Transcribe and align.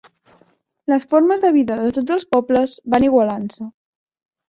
Les 0.93 1.05
formes 1.11 1.45
de 1.45 1.53
vida 1.59 1.79
de 1.83 1.93
tots 1.99 2.17
els 2.19 2.27
pobles 2.35 2.77
van 2.97 3.09
igualant-se. 3.13 3.73